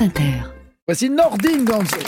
[0.00, 0.32] France Inter.
[0.86, 2.04] Voici Nordine dans le fait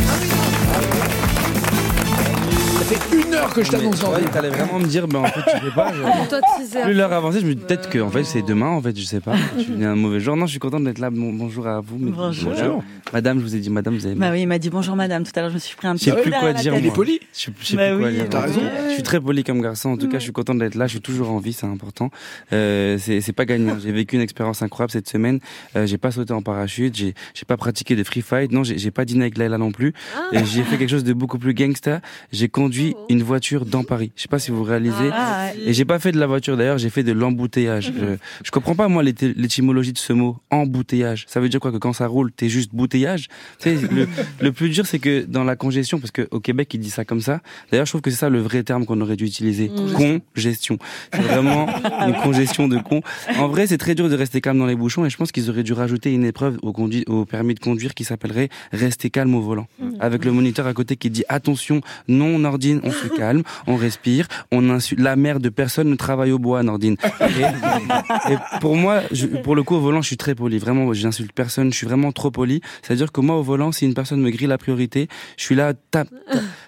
[3.32, 4.28] une heure que je t'annonce Ouais, Nordine.
[4.30, 5.92] t'allais vraiment me dire, ben en fait, tu sais pas.
[5.92, 6.82] je-.
[6.82, 9.04] Plus l'heure avançait, je me dis peut-être que en fait c'est demain, en fait, je
[9.04, 9.34] sais pas.
[9.56, 10.36] Je suis un mauvais jour.
[10.36, 11.10] Non, je suis content d'être là.
[11.10, 11.96] Bon- bonjour à vous.
[11.98, 12.52] Bonjour.
[12.52, 12.84] Bonjour.
[13.12, 14.14] Madame, je vous ai dit, madame, vous avez.
[14.14, 15.24] Bah oui, il m'a dit bonjour madame.
[15.24, 16.52] Tout à l'heure, je me suis pris un Je petit sais coup plus derrière quoi
[16.52, 16.80] la dire, tête.
[16.82, 16.94] Il est moi.
[16.96, 17.20] poli.
[17.34, 18.26] Je, je sais Bah plus quoi oui, dire.
[18.30, 18.60] t'as raison.
[18.88, 19.90] Je suis très poli comme garçon.
[19.90, 20.86] En tout cas, je suis content d'être là.
[20.86, 22.10] Je suis toujours en vie, c'est important.
[22.52, 23.76] Euh, c'est c'est pas gagnant.
[23.82, 25.40] J'ai vécu une expérience incroyable cette semaine.
[25.76, 26.96] Euh, j'ai pas sauté en parachute.
[26.96, 28.50] J'ai j'ai pas pratiqué de free fight.
[28.52, 29.92] Non, j'ai j'ai pas dîné avec Laila non plus.
[30.16, 30.20] Ah.
[30.32, 32.00] Et j'ai fait quelque chose de beaucoup plus gangsta.
[32.32, 34.12] J'ai conduit une voiture dans Paris.
[34.16, 35.10] Je sais pas si vous réalisez.
[35.12, 35.50] Ah.
[35.64, 37.92] Et j'ai pas fait de la voiture d'ailleurs, j'ai fait de l'embouteillage.
[37.96, 41.24] Je, je comprends pas moi l'étymologie de ce mot embouteillage.
[41.28, 43.28] Ça veut dire quoi que quand ça roule, t'es juste bouteillage?
[43.58, 44.08] Tu sais, le,
[44.40, 47.04] le plus dur c'est que dans la congestion, parce que au Québec ils disent ça
[47.04, 47.40] comme ça.
[47.70, 49.70] D'ailleurs, je trouve que c'est ça le vrai terme qu'on aurait dû utiliser.
[49.96, 50.78] Congestion.
[51.12, 51.66] C'est vraiment
[52.06, 53.02] une congestion de con.
[53.38, 55.50] En vrai, c'est très dur de rester calme dans les bouchons et je pense qu'ils
[55.50, 59.66] auraient dû rajouter une épreuve au, permis de conduire qui s'appellerait rester calme au volant.
[60.00, 64.26] Avec le moniteur à côté qui dit attention, non Nordine, on se calme, on respire,
[64.50, 65.00] on insulte.
[65.00, 66.96] La mère de personne ne travaille au bois, Nordine.
[67.20, 69.00] Et, et pour moi,
[69.42, 70.58] pour le coup, au volant, je suis très poli.
[70.58, 71.72] Vraiment, j'insulte personne.
[71.72, 72.60] Je suis vraiment trop poli.
[72.82, 75.74] C'est-à-dire que moi, au volant, si une personne me grille la priorité, je suis là,
[75.74, 76.10] ta, ta,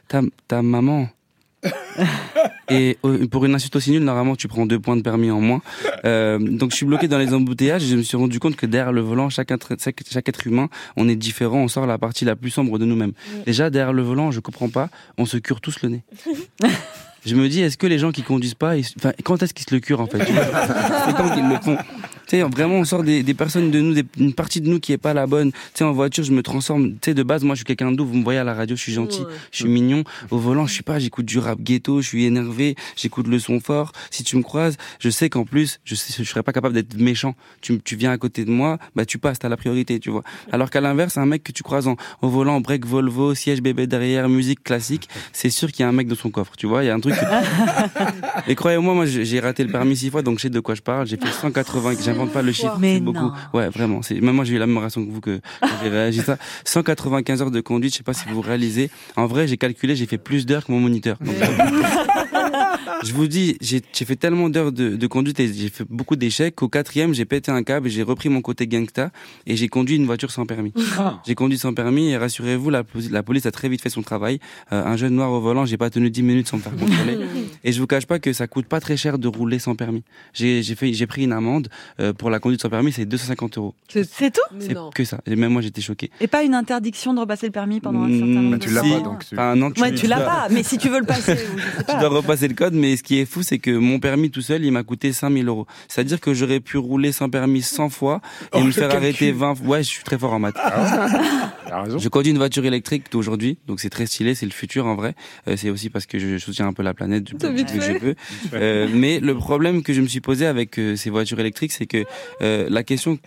[0.08, 1.08] ta, ta maman.
[2.70, 5.40] Et euh, pour une insulte aussi nulle, normalement, tu prends deux points de permis en
[5.40, 5.60] moins.
[6.04, 8.66] Euh, donc, je suis bloqué dans les embouteillages et je me suis rendu compte que
[8.66, 11.58] derrière le volant, chaque être, chaque, chaque être humain, on est différent.
[11.58, 13.12] On sort la partie la plus sombre de nous-mêmes.
[13.46, 16.02] Déjà, derrière le volant, je comprends pas, on se cure tous le nez.
[17.26, 19.64] Je me dis, est-ce que les gens qui conduisent pas, ils- enfin, quand est-ce qu'ils
[19.66, 20.18] se le curent en fait?
[20.18, 21.78] C'est quand qu'ils le font.
[22.26, 24.80] Tu sais, vraiment, on sort des, des personnes de nous, des- une partie de nous
[24.80, 25.52] qui est pas la bonne.
[25.52, 26.92] Tu sais, en voiture, je me transforme.
[26.92, 28.06] Tu sais, de base, moi, je suis quelqu'un de doux.
[28.06, 29.26] Vous me voyez à la radio, je suis gentil, Ouais.
[29.52, 30.04] je suis mignon.
[30.30, 33.60] Au volant, je suis pas, j'écoute du rap ghetto, je suis énervé, j'écoute le son
[33.60, 33.92] fort.
[34.10, 36.96] Si tu me croises, je sais qu'en plus, je, sais, je serais pas capable d'être
[36.98, 37.34] méchant.
[37.60, 40.22] Tu, tu viens à côté de moi, bah tu passes, t'as la priorité, tu vois.
[40.50, 43.86] Alors qu'à l'inverse, un mec que tu croises en, au volant, break Volvo, siège bébé
[43.86, 46.84] derrière, musique classique, c'est sûr qu'il y a un mec dans son coffre, tu vois.
[46.84, 47.14] Il y a un truc.
[47.14, 47.20] que-
[48.50, 50.74] Et croyez-moi, moi, j'ai j'ai raté le permis six fois, donc je sais de quoi
[50.74, 51.06] je parle.
[51.06, 53.30] J'ai fait 180, j'invente pas le chiffre, Mais c'est beaucoup.
[53.52, 54.02] Ouais, vraiment.
[54.02, 55.40] C'est même moi j'ai eu la même réaction que vous que
[55.82, 56.36] j'ai réagi ça.
[56.64, 58.90] 195 heures de conduite, je sais pas si vous réalisez.
[59.16, 61.16] En vrai, j'ai calculé, j'ai fait plus d'heures que mon moniteur.
[61.20, 61.34] Donc,
[63.04, 66.16] je vous dis, j'ai j'ai fait tellement d'heures de, de conduite et j'ai fait beaucoup
[66.16, 69.10] d'échecs qu'au quatrième, j'ai pété un câble et j'ai repris mon côté gangsta
[69.46, 70.72] et j'ai conduit une voiture sans permis.
[71.26, 74.02] J'ai conduit sans permis et rassurez-vous, la, poli- la police a très vite fait son
[74.02, 74.38] travail.
[74.72, 77.18] Euh, un jeune noir au volant, j'ai pas tenu 10 minutes sans me faire contrôler.
[77.64, 80.02] et je vous cache pas que ça coûte pas très cher de rouler sans permis.
[80.32, 81.68] J'ai j'ai fait, j'ai pris une amende
[82.00, 83.74] euh, pour la conduite sans permis, c'est 250 euros.
[83.88, 84.40] C'est c'est tout?
[84.60, 84.90] C'est non.
[84.90, 85.20] que ça.
[85.26, 86.10] Et même moi, j'étais choqué.
[86.20, 88.62] Et pas une interdiction de repasser le permis pendant un certain Mmh, nombre Bah, de
[88.62, 88.88] tu l'as temps?
[88.90, 91.32] pas, donc Enfin, non, tu, Ouais, tu l'as pas, mais si tu veux le passer,
[91.54, 93.70] ou je sais Tu dois repasser le code, mais ce qui est fou, c'est que
[93.70, 95.66] mon permis tout seul, il m'a coûté 5000 euros.
[95.88, 98.20] C'est-à-dire que j'aurais pu rouler sans permis 100 fois
[98.54, 99.66] et Oh, me faire arrêter 20 fois.
[99.66, 100.56] Ouais, je suis très fort en maths.
[101.74, 101.98] Raison.
[101.98, 105.14] Je conduis une voiture électrique aujourd'hui, donc c'est très stylé, c'est le futur en vrai.
[105.48, 107.98] Euh, c'est aussi parce que je soutiens un peu la planète du peu que je
[107.98, 108.14] peux.
[108.52, 111.86] Euh, mais le problème que je me suis posé avec euh, ces voitures électriques, c'est
[111.86, 112.04] que
[112.42, 113.18] euh, la question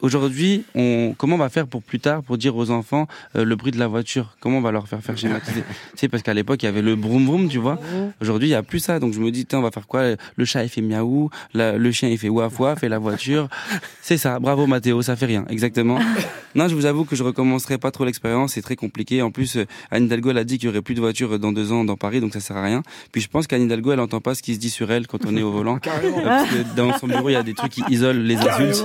[0.00, 3.56] aujourd'hui, on, comment on va faire pour plus tard pour dire aux enfants euh, le
[3.56, 4.36] bruit de la voiture?
[4.40, 5.62] Comment on va leur faire faire schématiser?
[5.96, 7.78] Tu parce qu'à l'époque, il y avait le broum broum, tu vois.
[8.20, 8.98] Aujourd'hui, il y a plus ça.
[8.98, 10.02] Donc je me dis, tiens, on va faire quoi?
[10.36, 13.48] Le chat, il fait miaou, la- le chien, il fait waf waf, et la voiture,
[14.02, 14.38] c'est ça.
[14.40, 15.98] Bravo Mathéo, ça fait rien, exactement.
[16.54, 19.22] Non, je vous avoue que je recommencerai pas trop l'expérience, c'est très compliqué.
[19.22, 21.50] En plus, euh, Anne Hidalgo, elle a dit qu'il y aurait plus de voitures dans
[21.50, 22.82] deux ans dans Paris, donc ça sert à rien.
[23.10, 25.24] Puis je pense qu'Anne Hidalgo, elle entend pas ce qui se dit sur elle quand
[25.24, 25.78] on est au volant.
[25.78, 26.18] Carrément.
[26.18, 28.84] Euh, Parce que dans son bureau, il y a des trucs qui isolent les insultes.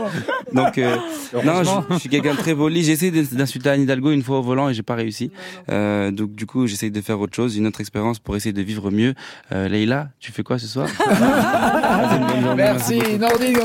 [0.54, 0.96] Donc, euh,
[1.44, 2.84] non, je, je suis quelqu'un de très poli.
[2.84, 5.32] J'ai essayé d'ins- d'insulter Anne Hidalgo une fois au volant et j'ai pas réussi.
[5.70, 8.62] Euh, donc, du coup, j'essaye de faire autre chose, une autre expérience pour essayer de
[8.62, 9.14] vivre mieux.
[9.52, 10.88] Euh, Leïla, tu fais quoi ce soir?
[12.56, 13.00] Merci.
[13.20, 13.58] Nordine.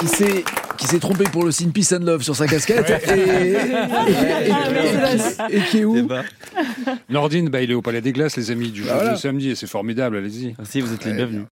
[0.00, 0.44] Qui s'est
[0.78, 3.52] qui s'est trompé pour le signe Peace and Love sur sa casquette et, et,
[5.52, 6.08] et- et qui est où?
[7.08, 9.14] Nordine, bah, il est au Palais des Glaces, les amis, du Bah jour voilà.
[9.14, 10.54] du samedi, et c'est formidable, allez-y.
[10.58, 11.44] Merci, vous êtes les bienvenus.